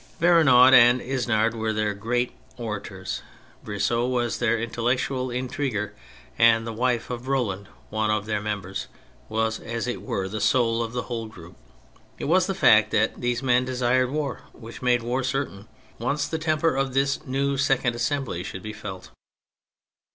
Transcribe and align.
Vergniaud 0.19 0.73
and 0.73 0.99
Isnard 0.99 1.53
were 1.53 1.71
their 1.73 1.93
great 1.93 2.31
orators, 2.57 3.21
Brissot 3.63 4.09
was 4.09 4.39
their 4.39 4.59
intellectual 4.59 5.29
intriguer, 5.29 5.93
and 6.39 6.65
the 6.65 6.73
wife 6.73 7.11
of 7.11 7.27
Roland, 7.27 7.67
one 7.91 8.09
of 8.09 8.25
their 8.25 8.41
members, 8.41 8.87
was, 9.29 9.59
as 9.59 9.85
it 9.85 10.01
were, 10.01 10.27
the 10.27 10.41
soul 10.41 10.81
of 10.81 10.93
the 10.93 11.03
whole 11.03 11.27
group. 11.27 11.55
It 12.17 12.25
was 12.25 12.47
the 12.47 12.55
fact 12.55 12.89
that 12.89 13.21
these 13.21 13.43
men 13.43 13.63
desired 13.63 14.09
war 14.09 14.41
which 14.53 14.81
made 14.81 15.03
war 15.03 15.21
certain, 15.23 15.67
once 15.99 16.27
the 16.27 16.39
temper 16.39 16.75
of 16.75 16.95
this 16.95 17.23
new 17.27 17.55
second 17.55 17.93
Assembly 17.95 18.41
should 18.43 18.63
be 18.63 18.73
felt. 18.73 19.11